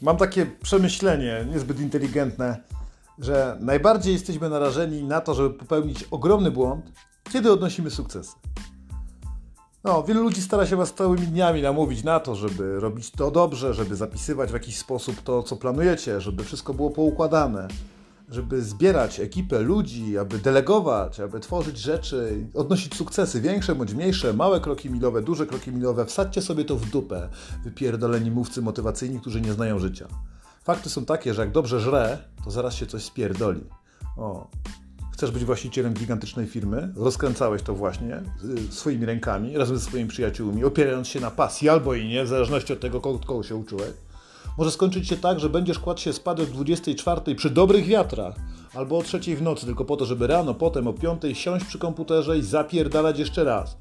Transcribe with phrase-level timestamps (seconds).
[0.00, 2.56] Mam takie przemyślenie, niezbyt inteligentne,
[3.18, 6.92] że najbardziej jesteśmy narażeni na to, żeby popełnić ogromny błąd,
[7.32, 8.32] kiedy odnosimy sukcesy.
[9.84, 13.74] No, wielu ludzi stara się was całymi dniami namówić na to, żeby robić to dobrze,
[13.74, 17.68] żeby zapisywać w jakiś sposób to, co planujecie, żeby wszystko było poukładane,
[18.28, 24.60] żeby zbierać ekipę ludzi, aby delegować, aby tworzyć rzeczy, odnosić sukcesy, większe bądź mniejsze, małe
[24.60, 26.06] kroki milowe, duże kroki milowe.
[26.06, 27.28] Wsadźcie sobie to w dupę,
[27.64, 30.08] wypierdoleni mówcy motywacyjni, którzy nie znają życia.
[30.64, 33.64] Fakty są takie, że jak dobrze żre, to zaraz się coś spierdoli.
[34.16, 34.50] O,
[35.12, 38.22] chcesz być właścicielem gigantycznej firmy, rozkręcałeś to właśnie
[38.68, 42.28] y, swoimi rękami, razem ze swoimi przyjaciółmi, opierając się na pasji albo i nie, w
[42.28, 44.05] zależności od tego, kogo, się uczyłeś.
[44.58, 48.34] Może skończyć się tak, że będziesz kładł się spać o 24 przy dobrych wiatrach,
[48.74, 51.78] albo o 3 w nocy, tylko po to, żeby rano, potem o 5 siąść przy
[51.78, 53.76] komputerze i zapierdalać jeszcze raz,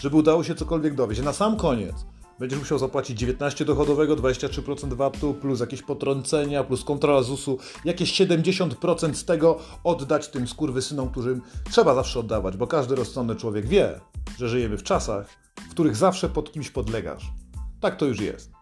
[0.00, 1.22] żeby udało się cokolwiek dowieść.
[1.22, 1.94] Na sam koniec
[2.38, 9.14] będziesz musiał zapłacić 19 dochodowego, 23% VAT-u, plus jakieś potrącenia, plus kontrola ZUS-u, jakieś 70%
[9.14, 14.00] z tego oddać tym skurwysynom, którym trzeba zawsze oddawać, bo każdy rozsądny człowiek wie,
[14.38, 17.32] że żyjemy w czasach, w których zawsze pod kimś podlegasz.
[17.80, 18.55] Tak to już jest.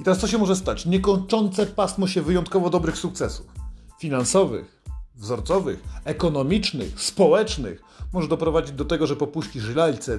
[0.00, 0.86] I teraz co się może stać?
[0.86, 3.46] Niekończące pasmo się wyjątkowo dobrych sukcesów.
[4.00, 4.82] Finansowych,
[5.14, 7.82] wzorcowych, ekonomicznych, społecznych.
[8.12, 10.18] Może doprowadzić do tego, że popuścisz lalce.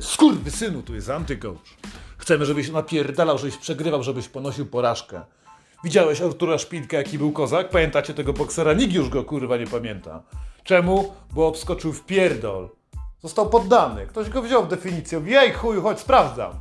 [0.50, 1.58] synu, tu jest antycoach.
[2.18, 5.22] Chcemy, żebyś napierdalał, żebyś przegrywał, żebyś ponosił porażkę.
[5.84, 7.70] Widziałeś Artura Szpilkę, jaki był kozak?
[7.70, 8.74] Pamiętacie tego boksera?
[8.74, 10.24] Nikt już go kurwa nie pamięta.
[10.64, 11.14] Czemu?
[11.34, 12.70] Bo obskoczył w pierdol.
[13.22, 14.08] Został poddany.
[14.08, 15.22] Ktoś go wziął w definicję.
[15.26, 16.52] Jej chuj, chodź, sprawdzam.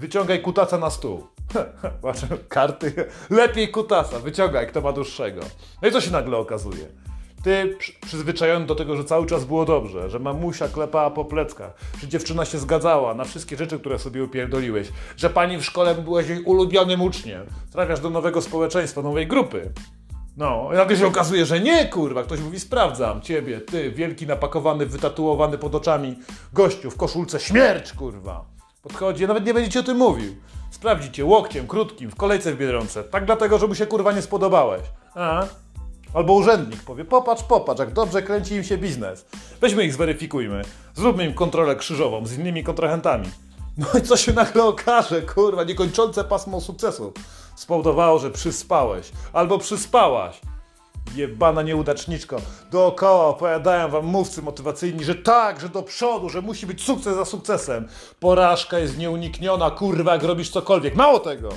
[0.00, 1.37] Wyciągaj kutaca na stół.
[2.02, 2.92] Patrzę, karty.
[3.30, 5.40] Lepiej kutasa, wyciągaj, kto ma dłuższego.
[5.82, 6.88] No i co się nagle okazuje?
[7.42, 12.08] Ty przyzwyczajony do tego, że cały czas było dobrze, że mamusia klepała po pleckach, że
[12.08, 16.42] dziewczyna się zgadzała na wszystkie rzeczy, które sobie upierdoliłeś, że pani w szkole byłeś jej
[16.42, 19.72] ulubionym uczniem, trafiasz do nowego społeczeństwa, nowej grupy.
[20.36, 25.58] No, nagle się okazuje, że nie, kurwa, ktoś mówi, sprawdzam ciebie, ty, wielki, napakowany, wytatuowany
[25.58, 26.18] pod oczami
[26.52, 28.44] gościu w koszulce, śmierć, kurwa.
[28.82, 30.36] Podchodzi, nawet nie będzie ci o tym mówił.
[30.70, 33.04] Sprawdzi cię łokciem, krótkim, w kolejce w Biedronce.
[33.04, 34.82] Tak dlatego, że mu się kurwa nie spodobałeś.
[35.14, 35.46] A?
[36.14, 39.26] Albo urzędnik powie, popatrz, popatrz, jak dobrze kręci im się biznes.
[39.60, 40.62] Weźmy ich, zweryfikujmy.
[40.94, 43.28] Zróbmy im kontrolę krzyżową z innymi kontrahentami.
[43.78, 47.12] No i co się nagle okaże, kurwa, niekończące pasmo sukcesu
[47.56, 50.40] spowodowało, że przyspałeś albo przyspałaś
[51.14, 52.40] jebana nieudaczniczko.
[52.70, 57.24] Dookoła opowiadają wam mówcy motywacyjni, że tak, że do przodu, że musi być sukces za
[57.24, 57.88] sukcesem.
[58.20, 60.94] Porażka jest nieunikniona, kurwa, jak robisz cokolwiek.
[60.94, 61.48] Mało tego,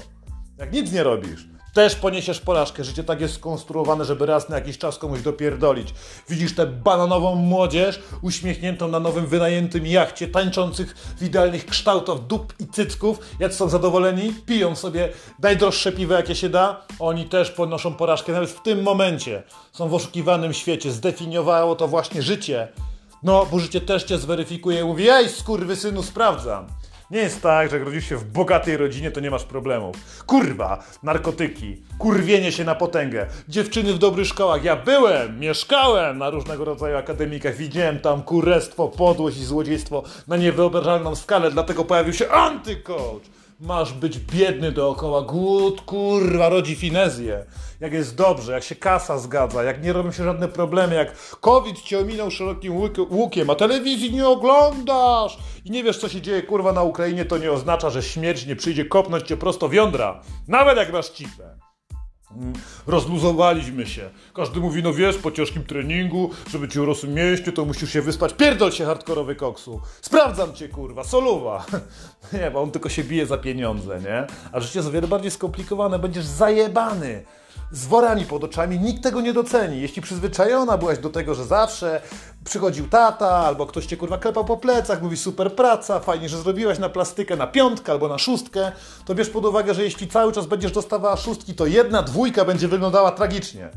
[0.58, 2.84] jak nic nie robisz, też poniesiesz porażkę.
[2.84, 5.94] Życie tak jest skonstruowane, żeby raz na jakiś czas komuś dopierdolić.
[6.30, 12.68] Widzisz tę bananową młodzież uśmiechniętą na nowym wynajętym jachcie, tańczących w idealnych kształtach dup i
[12.68, 13.20] cycków.
[13.40, 14.34] Jak są zadowoleni?
[14.46, 15.10] Piją sobie
[15.40, 16.86] najdroższe piwo, jakie się da.
[17.00, 19.44] Oni też ponoszą porażkę, nawet w tym momencie.
[19.72, 20.92] Są w oszukiwanym świecie.
[20.92, 22.68] Zdefiniowało to właśnie życie.
[23.24, 25.30] No, bo życie też cię zweryfikuje i mówi, ej,
[25.76, 26.68] synu, sprawdzam.
[27.12, 29.96] Nie jest tak, że jak rodzisz się w bogatej rodzinie, to nie masz problemów.
[30.26, 34.64] Kurwa, narkotyki, kurwienie się na potęgę, dziewczyny w dobrych szkołach.
[34.64, 41.16] Ja byłem, mieszkałem na różnego rodzaju akademikach, widziałem tam kurestwo, podłość i złodziejstwo na niewyobrażalną
[41.16, 43.22] skalę, dlatego pojawił się antycoach.
[43.60, 47.46] Masz być biedny dookoła, głód, kurwa, rodzi finezję.
[47.80, 51.82] Jak jest dobrze, jak się kasa zgadza, jak nie robią się żadne problemy, jak COVID
[51.82, 52.74] cię ominął szerokim
[53.10, 57.38] łukiem, a telewizji nie oglądasz i nie wiesz, co się dzieje, kurwa, na Ukrainie, to
[57.38, 60.22] nie oznacza, że śmierć nie przyjdzie kopnąć cię prosto w jądra.
[60.48, 61.58] Nawet jak masz cipę.
[62.38, 62.54] Mm,
[62.88, 64.10] rozluzowaliśmy się.
[64.34, 68.34] Każdy mówi, no wiesz, po ciężkim treningu, żeby ci urosły mięśnie, to musisz się wyspać.
[68.34, 69.82] Pierdol się hardkorowy koksu.
[70.02, 71.66] Sprawdzam cię, kurwa, soluwa.
[72.34, 74.28] nie, bo on tylko się bije za pieniądze, nie?
[74.52, 76.00] A życie jest o wiele bardziej skomplikowane.
[76.00, 77.24] Będziesz zajebany
[77.72, 79.82] z worami pod oczami, nikt tego nie doceni.
[79.82, 82.02] Jeśli przyzwyczajona byłaś do tego, że zawsze
[82.46, 86.80] przychodził tata, albo ktoś cię kurwa klepał po plecach, mówi super praca, fajnie, że zrobiłaś
[86.80, 88.72] na plastykę na piątkę albo na szóstkę,
[89.06, 92.68] to bierz pod uwagę, że jeśli cały czas będziesz dostawała szóstki, to jedna dwójka będzie
[92.68, 93.70] wyglądała tragicznie.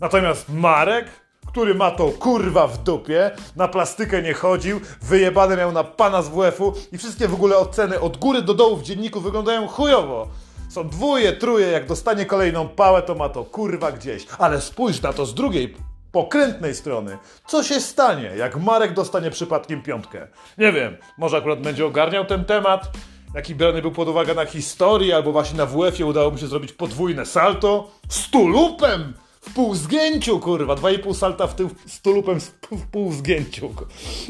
[0.00, 1.06] Natomiast Marek,
[1.46, 6.28] który ma to kurwa w dupie, na plastykę nie chodził, wyjebany miał na pana z
[6.28, 10.28] WF-u i wszystkie w ogóle oceny od góry do dołu w dzienniku wyglądają chujowo.
[10.72, 14.26] Są dwóje, truje, jak dostanie kolejną pałę, to ma to kurwa gdzieś.
[14.38, 15.74] Ale spójrz na to z drugiej
[16.12, 17.18] pokrętnej strony.
[17.46, 20.28] Co się stanie, jak Marek dostanie przypadkiem piątkę?
[20.58, 22.90] Nie wiem, może akurat będzie ogarniał ten temat,
[23.34, 26.72] jaki brany był pod uwagę na historii, albo właśnie na WF-ie udało mu się zrobić
[26.72, 29.12] podwójne salto z tulupem
[29.42, 30.74] w pół zgięciu, kurwa.
[30.74, 32.40] 2,5 salta w tył z tulupem
[32.72, 33.74] w pół zgięciu.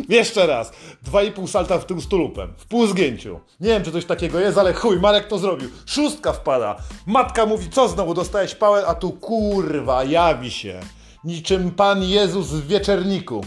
[0.08, 0.72] Jeszcze raz.
[1.12, 2.52] 2,5 salta w tył z tulupem.
[2.56, 3.40] W pół zgięciu.
[3.60, 5.70] Nie wiem, czy coś takiego jest, ale chuj, Marek to zrobił.
[5.86, 6.76] Szóstka wpada.
[7.06, 10.80] Matka mówi, co znowu, dostałeś pałę, a tu kurwa, jawi się.
[11.24, 13.44] Niczym Pan Jezus w wieczerniku.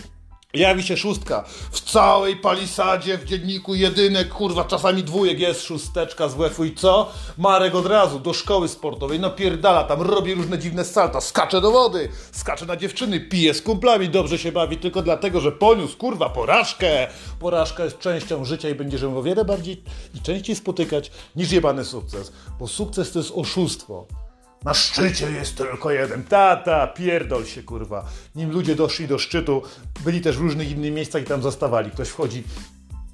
[0.56, 1.44] Jawi się szóstka.
[1.72, 7.12] W całej palisadzie, w dzienniku jedynek, kurwa, czasami dwójek jest szósteczka z WF-u i co?
[7.38, 12.10] Marek od razu do szkoły sportowej, napierdala tam, robi różne dziwne salta, skacze do wody,
[12.32, 17.08] skacze na dziewczyny, pije z kumplami, dobrze się bawi tylko dlatego, że poniósł, kurwa, porażkę.
[17.40, 19.84] Porażka jest częścią życia i będzie się o wiele bardziej
[20.16, 22.32] i częściej spotykać niż jebany sukces.
[22.60, 24.25] Bo sukces to jest oszustwo.
[24.66, 26.24] Na szczycie jest tylko jeden.
[26.24, 28.06] Tata, pierdol się, kurwa.
[28.36, 29.62] Nim ludzie doszli do szczytu,
[30.06, 31.92] byli też w różnych innych miejscach i tam zostawali.
[31.92, 32.44] Ktoś wchodzi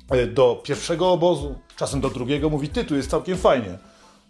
[0.09, 3.77] e, do pierwszego obozu, czasem do drugiego, mówi, ty, tu jest całkiem fajnie.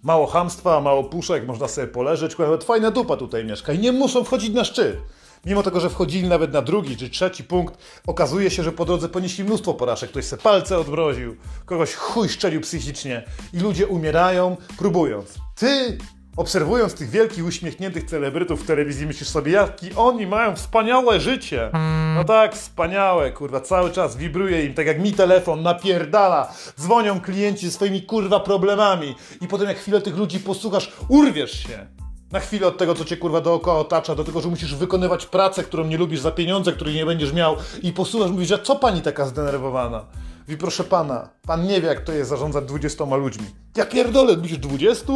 [0.04, 4.24] Mało hamstwa, mało puszek, można sobie poleżeć, nawet fajna dupa tutaj mieszka i nie muszą
[4.24, 4.98] wchodzić na szczyt.
[5.46, 7.78] Mimo tego, że wchodzili nawet na drugi czy trzeci punkt,
[8.08, 10.10] okazuje się, że po drodze ponieśli mnóstwo porażek.
[10.10, 11.36] Ktoś se palce odmroził,
[11.66, 13.24] kogoś chuj szczelił psychicznie
[13.54, 15.40] i ludzie umierają, próbując.
[15.56, 15.98] Ty
[16.38, 21.70] Obserwując tych wielkich, uśmiechniętych celebrytów w telewizji, myślisz sobie, jaki oni mają wspaniałe życie.
[22.16, 26.54] No tak, wspaniałe, kurwa, cały czas wibruje im, tak jak mi telefon, napierdala.
[26.80, 29.16] Dzwonią klienci swoimi, kurwa, problemami.
[29.42, 31.88] I potem jak chwilę tych ludzi posłuchasz, urwiesz się.
[32.32, 35.64] Na chwilę od tego, co cię kurwa dookoła otacza, do tego, że musisz wykonywać pracę,
[35.64, 39.02] którą nie lubisz za pieniądze, których nie będziesz miał i posłuchasz, mówisz, że co pani
[39.02, 40.06] taka zdenerwowana?
[40.42, 43.46] Mówi, proszę pana, pan nie wie, jak to jest zarządzać 20 ludźmi.
[43.76, 45.14] Ja pierdolę, myślisz 20?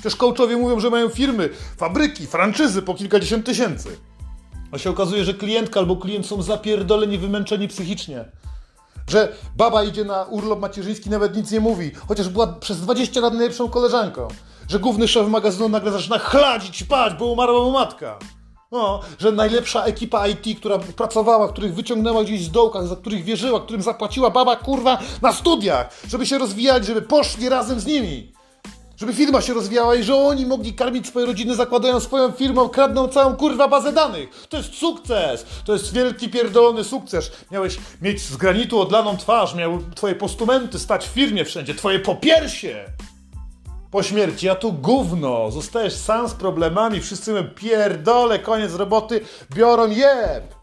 [0.00, 3.88] Przecież coachowie mówią, że mają firmy, fabryki, franczyzy po kilkadziesiąt tysięcy.
[4.72, 8.24] A się okazuje, że klientka albo klient są zapierdoleni, wymęczeni psychicznie.
[9.08, 13.34] Że baba idzie na urlop macierzyński, nawet nic nie mówi, chociaż była przez 20 lat
[13.34, 14.28] najlepszą koleżanką.
[14.68, 18.18] Że główny szef magazynu nagle zaczyna chladzić, spać, bo umarła mu matka.
[18.72, 23.60] No, że najlepsza ekipa IT, która pracowała, których wyciągnęła gdzieś z dołka, za których wierzyła,
[23.60, 28.32] którym zapłaciła baba kurwa na studiach, żeby się rozwijali, żeby poszli razem z nimi
[28.96, 33.08] żeby firma się rozwijała i że oni mogli karmić swoje rodziny, zakładają swoją firmę, kradną
[33.08, 34.46] całą kurwa bazę danych.
[34.48, 35.46] To jest sukces!
[35.64, 37.30] To jest wielki pierdolony sukces.
[37.50, 42.84] Miałeś mieć z granitu odlaną twarz, miały twoje postumenty stać w firmie wszędzie, twoje popiersie!
[43.90, 49.20] Po śmierci, a tu gówno, zostajesz sam z problemami, wszyscy mówią pierdolę, koniec roboty,
[49.54, 50.54] biorą jeb!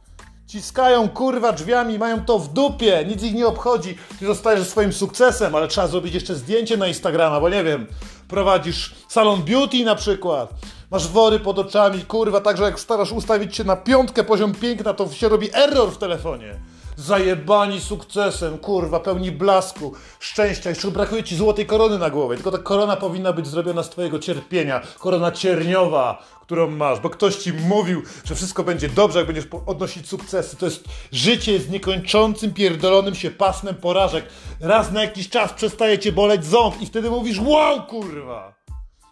[0.47, 3.97] Ciskają kurwa drzwiami, mają to w dupie, nic ich nie obchodzi.
[4.19, 7.87] Ty zostajesz swoim sukcesem, ale trzeba zrobić jeszcze zdjęcie na Instagrama, bo nie wiem,
[8.33, 10.53] prowadzisz salon beauty na przykład,
[10.91, 15.09] masz wory pod oczami, kurwa, także jak starasz ustawić się na piątkę poziom piękna, to
[15.09, 16.59] się robi error w telefonie.
[16.95, 22.57] Zajebani sukcesem, kurwa, pełni blasku, szczęścia, jeszcze brakuje ci złotej korony na głowie, tylko ta
[22.57, 28.01] korona powinna być zrobiona z twojego cierpienia, korona cierniowa, którą masz, bo ktoś ci mówił,
[28.25, 30.57] że wszystko będzie dobrze, jak będziesz odnosić sukcesy.
[30.57, 34.25] To jest życie z niekończącym, pierdolonym się pasmem porażek.
[34.59, 38.53] Raz na jakiś czas przestaje cię boleć ząb i wtedy mówisz, wow, kurwa,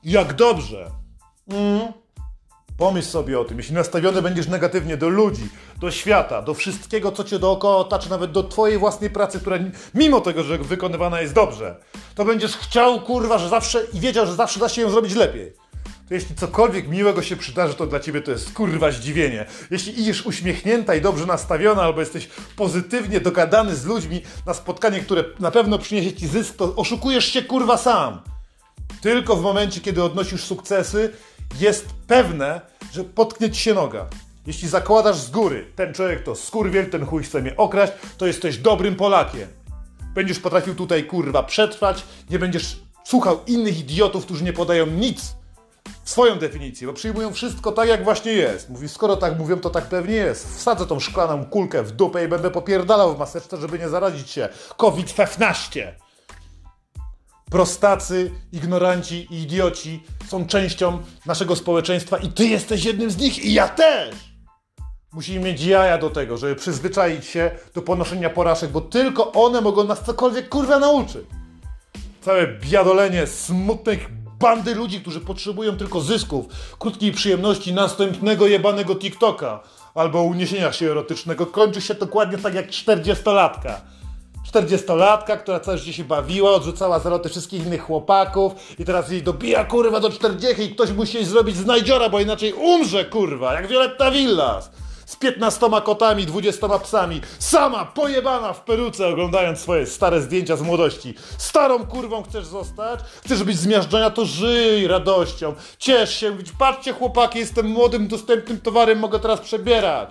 [0.03, 0.91] jak dobrze.
[1.47, 2.00] Mm.
[2.77, 7.23] Pomyśl sobie o tym, jeśli nastawiony będziesz negatywnie do ludzi, do świata, do wszystkiego, co
[7.23, 9.57] cię dookoła otacza, nawet do twojej własnej pracy, która
[9.95, 11.75] mimo tego, że wykonywana jest dobrze,
[12.15, 15.53] to będziesz chciał, kurwa, że zawsze i wiedział, że zawsze da się ją zrobić lepiej.
[16.11, 19.45] To jeśli cokolwiek miłego się przydarzy, to dla ciebie to jest kurwa zdziwienie.
[19.71, 25.23] Jeśli idziesz uśmiechnięta i dobrze nastawiona, albo jesteś pozytywnie dogadany z ludźmi na spotkanie, które
[25.39, 28.21] na pewno przyniesie ci zysk, to oszukujesz się kurwa sam.
[29.01, 31.13] Tylko w momencie, kiedy odnosisz sukcesy,
[31.59, 34.07] jest pewne, że potknie ci się noga.
[34.47, 38.57] Jeśli zakładasz z góry, ten człowiek to skurwiel, ten chuj chce mnie okraść, to jesteś
[38.57, 39.47] dobrym Polakiem.
[40.15, 45.35] Będziesz potrafił tutaj kurwa przetrwać, nie będziesz słuchał innych idiotów, którzy nie podają nic
[46.03, 48.69] swoją definicję, bo przyjmują wszystko tak, jak właśnie jest.
[48.69, 50.57] Mówi, skoro tak mówią, to tak pewnie jest.
[50.57, 54.49] Wsadzę tą szklaną kulkę w dupę i będę popierdalał w maseczce, żeby nie zarazić się.
[54.77, 55.81] COVID-19.
[57.51, 63.53] Prostacy, ignoranci i idioci są częścią naszego społeczeństwa i ty jesteś jednym z nich i
[63.53, 64.15] ja też!
[65.13, 69.83] Musimy mieć jaja do tego, żeby przyzwyczaić się do ponoszenia porażek, bo tylko one mogą
[69.83, 71.25] nas cokolwiek kurwa nauczyć.
[72.21, 74.07] Całe biadolenie smutnych
[74.39, 76.45] bandy ludzi, którzy potrzebują tylko zysków,
[76.79, 79.63] krótkiej przyjemności, następnego jebanego TikToka
[79.95, 83.73] albo uniesienia się erotycznego, kończy się dokładnie tak jak 40-latka.
[84.47, 89.65] 40-latka, która całe życie się bawiła, odrzucała zaloty wszystkich innych chłopaków i teraz jej dobija
[89.65, 94.11] kurwa do 40 i ktoś musi jej zrobić znajdziora, bo inaczej umrze kurwa, jak Violetta
[94.11, 94.71] Villas.
[95.05, 101.13] z 15 kotami, 20 psami, sama pojebana w peruce, oglądając swoje stare zdjęcia z młodości.
[101.37, 102.99] Starą kurwą chcesz zostać?
[103.25, 105.53] Chcesz być zmiażdżona, to żyj radością.
[105.77, 110.09] Ciesz się, mówić, patrzcie chłopaki, jestem młodym, dostępnym towarem, mogę teraz przebierać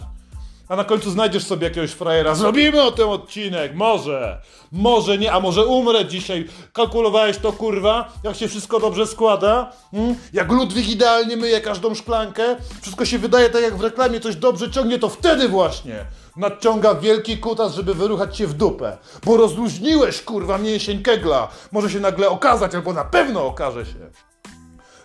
[0.71, 2.35] a na końcu znajdziesz sobie jakiegoś frajera.
[2.35, 4.41] Zrobimy o tym odcinek, może,
[4.73, 6.49] może nie, a może umrę dzisiaj.
[6.73, 9.73] Kalkulowałeś to kurwa, jak się wszystko dobrze składa?
[9.91, 10.17] Hmm?
[10.33, 14.71] Jak Ludwik idealnie myje każdą szklankę, wszystko się wydaje tak jak w reklamie, coś dobrze
[14.71, 16.05] ciągnie, to wtedy właśnie
[16.37, 18.99] nadciąga wielki kutas, żeby wyruchać cię w dupę.
[19.25, 21.49] Bo rozluźniłeś kurwa mięsień kegla.
[21.73, 24.30] Może się nagle okazać, albo na pewno okaże się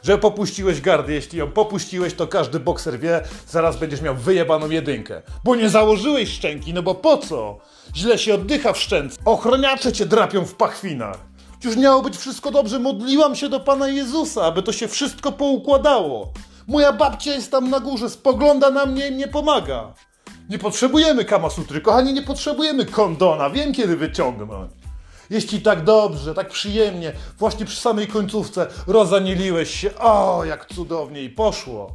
[0.05, 1.13] że popuściłeś gardę.
[1.13, 5.21] Jeśli ją popuściłeś, to każdy bokser wie, zaraz będziesz miał wyjebaną jedynkę.
[5.43, 7.57] Bo nie założyłeś szczęki, no bo po co?
[7.95, 9.17] Źle się oddycha w szczęce.
[9.25, 11.17] Ochroniacze cię drapią w pachwinach.
[11.63, 16.33] Już miało być wszystko dobrze, modliłam się do Pana Jezusa, aby to się wszystko poukładało.
[16.67, 19.93] Moja babcia jest tam na górze, spogląda na mnie i mnie pomaga.
[20.49, 24.84] Nie potrzebujemy kamasutry, kochani, nie potrzebujemy kondona, wiem kiedy wyciągnąć.
[25.29, 31.29] Jeśli tak dobrze, tak przyjemnie, właśnie przy samej końcówce rozanieliłeś się, o, jak cudownie i
[31.29, 31.91] poszło.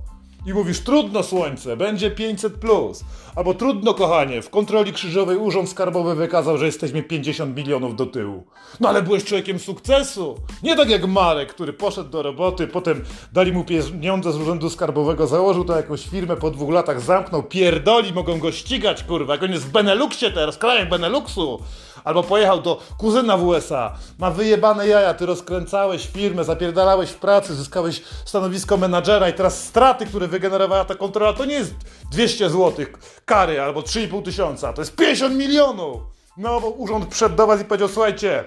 [0.46, 3.04] I mówisz, trudno słońce, będzie 500 plus.
[3.36, 8.46] Albo trudno, kochanie, w kontroli krzyżowej urząd skarbowy wykazał, że jesteśmy 50 milionów do tyłu.
[8.80, 10.36] No ale byłeś człowiekiem sukcesu.
[10.62, 15.26] Nie tak jak Marek, który poszedł do roboty, potem dali mu pieniądze z urzędu skarbowego,
[15.26, 19.52] założył to jakąś firmę, po dwóch latach zamknął, pierdoli, mogą go ścigać, kurwa, jak on
[19.52, 21.58] jest w Beneluxie teraz, krajem Beneluxu.
[22.04, 27.54] Albo pojechał do kuzyna w USA, ma wyjebane jaja, ty rozkręcałeś firmę, zapierdalałeś w pracy,
[27.54, 31.74] zyskałeś stanowisko menadżera i teraz straty, które wygenerowała ta kontrola, to nie jest
[32.12, 32.86] 200 zł
[33.24, 36.00] kary albo 3,5 tysiąca, to jest 50 milionów!
[36.36, 38.44] No, bo urząd przyszedł do was i powiedział, słuchajcie,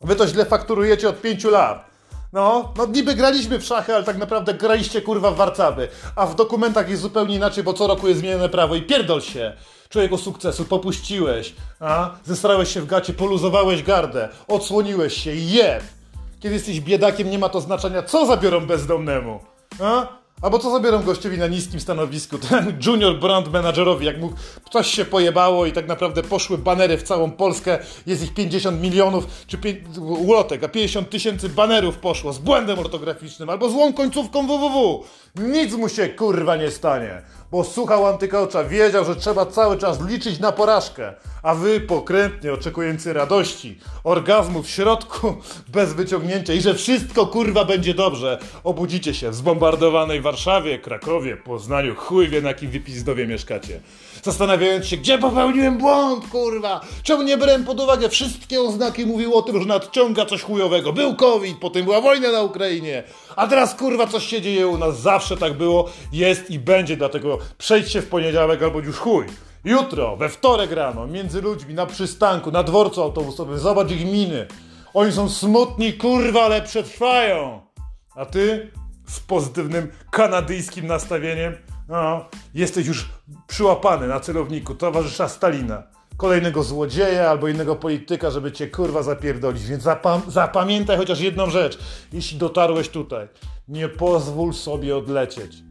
[0.00, 1.96] wy to źle fakturujecie od 5 lat.
[2.32, 5.88] No, no niby graliśmy w szachy, ale tak naprawdę graliście kurwa w warcaby.
[6.16, 9.52] A w dokumentach jest zupełnie inaczej, bo co roku jest zmienione prawo i pierdol się.
[9.88, 12.10] Człowieku sukcesu, popuściłeś, a?
[12.24, 15.58] Zestrałeś się w gacie, poluzowałeś gardę, odsłoniłeś się i.
[16.40, 19.40] Kiedy jesteś biedakiem, nie ma to znaczenia, co zabiorą bezdomnemu.
[19.80, 20.06] A?
[20.42, 24.32] Albo co zabiorą gościowi na niskim stanowisku, ten junior brand managerowi, jak mu
[24.70, 29.26] coś się pojebało i tak naprawdę poszły banery w całą Polskę, jest ich 50 milionów,
[29.46, 29.58] czy
[29.98, 35.04] ulotek, a 50 tysięcy banerów poszło z błędem ortograficznym albo złą końcówką www.
[35.34, 40.38] Nic mu się kurwa nie stanie bo słuchał antykoacza, wiedział, że trzeba cały czas liczyć
[40.38, 45.34] na porażkę, a wy pokrętnie oczekujący radości, orgazmu w środku,
[45.68, 51.94] bez wyciągnięcia i że wszystko kurwa będzie dobrze, obudzicie się w zbombardowanej Warszawie, Krakowie, Poznaniu,
[51.94, 53.80] chuj wie na jakim wypizdowie mieszkacie.
[54.22, 59.06] Zastanawiając się, gdzie popełniłem błąd, kurwa, czemu nie brałem pod uwagę, wszystkie oznaki?
[59.06, 60.92] Mówiły o tym, że nadciąga coś chujowego.
[60.92, 63.02] Był COVID, potem była wojna na Ukrainie,
[63.36, 67.35] a teraz kurwa coś się dzieje u nas, zawsze tak było, jest i będzie, dlatego
[67.58, 69.26] przejdźcie w poniedziałek albo już chuj.
[69.64, 74.46] Jutro, we wtorek rano, między ludźmi, na przystanku, na dworcu autobusowym, zobacz ich miny.
[74.94, 77.60] Oni są smutni, kurwa, ale przetrwają.
[78.14, 78.70] A ty
[79.06, 81.54] z pozytywnym kanadyjskim nastawieniem,
[81.88, 82.24] no,
[82.54, 83.08] jesteś już
[83.46, 85.82] przyłapany na celowniku towarzysza Stalina.
[86.16, 89.66] Kolejnego złodzieja albo innego polityka, żeby cię kurwa zapierdolić.
[89.66, 91.78] Więc zapam zapamiętaj chociaż jedną rzecz.
[92.12, 93.28] Jeśli dotarłeś tutaj,
[93.68, 95.65] nie pozwól sobie odlecieć.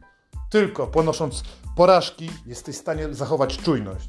[0.50, 1.42] Tylko ponosząc
[1.76, 4.08] porażki jesteś w stanie zachować czujność.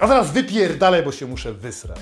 [0.00, 2.00] A zaraz wypierdalaj, bo się muszę wysrać.